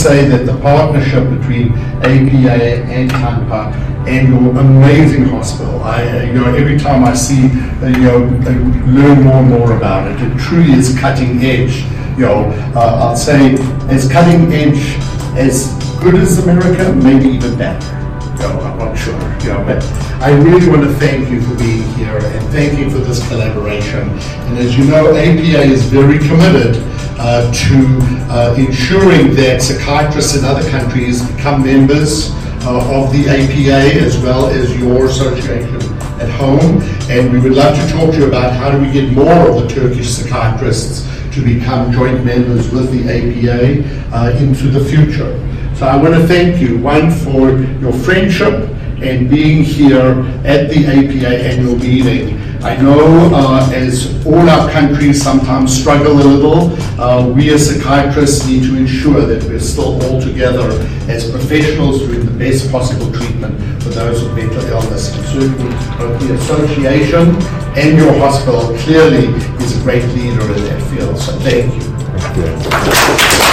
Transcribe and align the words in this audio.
say 0.00 0.26
that 0.26 0.46
the 0.46 0.56
partnership 0.60 1.28
between 1.28 1.72
APA 2.00 2.84
and 2.88 3.10
Tampa 3.10 3.68
and 4.08 4.28
your 4.28 4.58
amazing 4.58 5.24
hospital, 5.24 5.82
I, 5.82 6.02
uh, 6.08 6.22
you 6.22 6.32
know, 6.32 6.54
every 6.54 6.78
time 6.78 7.04
I 7.04 7.12
see, 7.12 7.50
uh, 7.82 7.88
you 7.88 8.04
know, 8.04 8.18
learn 8.86 9.22
more 9.22 9.36
and 9.36 9.50
more 9.50 9.76
about 9.76 10.10
it. 10.10 10.16
It 10.22 10.38
truly 10.38 10.72
is 10.72 10.98
cutting 10.98 11.44
edge. 11.44 11.82
You 12.16 12.24
know, 12.24 12.44
uh, 12.74 13.02
I'll 13.02 13.16
say 13.16 13.52
as 13.88 14.10
cutting 14.10 14.50
edge, 14.52 14.96
as 15.36 15.74
good 16.00 16.14
as 16.14 16.38
America, 16.38 16.94
maybe 16.94 17.28
even 17.28 17.58
better. 17.58 17.86
You 18.40 18.48
know, 18.48 18.60
I'm 18.60 18.78
not 18.78 18.96
sure, 18.96 19.12
you 19.42 19.52
know, 19.52 19.62
but 19.66 19.84
I 20.22 20.32
really 20.32 20.66
want 20.66 20.82
to 20.84 20.94
thank 20.94 21.28
you 21.28 21.42
for 21.42 21.54
being 21.56 21.82
here 21.94 22.16
and 22.16 22.48
thank 22.48 22.78
you 22.78 22.88
for 22.88 22.98
this 22.98 23.26
collaboration. 23.28 24.08
And 24.08 24.58
as 24.58 24.78
you 24.78 24.84
know, 24.84 25.14
APA 25.14 25.62
is 25.62 25.84
very 25.84 26.18
committed 26.18 26.76
to 27.20 27.98
uh, 28.30 28.54
ensuring 28.56 29.34
that 29.34 29.60
psychiatrists 29.60 30.36
in 30.36 30.44
other 30.44 30.68
countries 30.70 31.22
become 31.32 31.62
members 31.62 32.30
uh, 32.62 32.96
of 32.96 33.12
the 33.12 33.28
APA 33.28 34.00
as 34.04 34.16
well 34.18 34.46
as 34.46 34.74
your 34.78 35.06
association 35.06 35.74
at 36.20 36.30
home. 36.30 36.80
And 37.10 37.32
we 37.32 37.38
would 37.40 37.52
love 37.52 37.76
to 37.76 37.92
talk 37.92 38.12
to 38.12 38.18
you 38.20 38.26
about 38.26 38.54
how 38.54 38.70
do 38.70 38.80
we 38.80 38.90
get 38.90 39.12
more 39.12 39.48
of 39.48 39.62
the 39.62 39.68
Turkish 39.68 40.08
psychiatrists 40.08 41.06
to 41.34 41.42
become 41.42 41.92
joint 41.92 42.24
members 42.24 42.70
with 42.70 42.90
the 42.90 43.02
APA 43.08 44.16
uh, 44.16 44.30
into 44.38 44.68
the 44.68 44.84
future. 44.84 45.36
So 45.76 45.86
I 45.86 45.96
want 45.96 46.14
to 46.14 46.26
thank 46.26 46.60
you, 46.60 46.78
one, 46.78 47.10
for 47.10 47.58
your 47.80 47.92
friendship 47.92 48.68
and 49.02 49.28
being 49.28 49.62
here 49.62 50.20
at 50.44 50.68
the 50.70 50.86
APA 50.86 51.42
annual 51.44 51.76
meeting. 51.76 52.40
I 52.62 52.76
know 52.76 53.30
uh, 53.32 53.70
as 53.72 54.24
all 54.26 54.48
our 54.48 54.70
countries 54.70 55.22
sometimes 55.22 55.80
struggle 55.80 56.12
a 56.12 56.22
little, 56.22 57.00
uh, 57.00 57.26
we 57.26 57.52
as 57.54 57.66
psychiatrists 57.66 58.46
need 58.46 58.64
to 58.64 58.76
ensure 58.76 59.22
that 59.22 59.42
we're 59.44 59.58
still 59.58 60.02
all 60.04 60.20
together 60.20 60.70
as 61.08 61.30
professionals 61.30 62.00
doing 62.00 62.26
the 62.26 62.32
best 62.32 62.70
possible 62.70 63.10
treatment 63.12 63.58
for 63.82 63.88
those 63.90 64.22
with 64.22 64.34
mental 64.34 64.62
illness. 64.66 65.16
And 65.16 65.24
certainly 65.26 65.70
both 65.96 66.20
the 66.20 66.34
association 66.34 67.34
and 67.78 67.96
your 67.96 68.12
hospital 68.18 68.76
clearly 68.80 69.28
is 69.64 69.80
a 69.80 69.82
great 69.82 70.04
leader 70.14 70.42
in 70.42 70.64
that 70.64 70.82
field. 70.90 71.18
So 71.18 71.32
thank 71.38 71.74
you. 71.74 71.80
Thank 72.34 73.44
you. 73.44 73.49